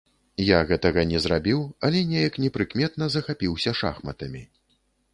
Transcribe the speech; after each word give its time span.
Я 0.45 0.59
гэтага 0.71 1.03
не 1.11 1.19
зрабіў, 1.25 1.61
але 1.89 2.03
неяк 2.15 2.41
непрыкметна 2.47 3.13
захапіўся 3.19 3.79
шахматамі. 3.85 4.47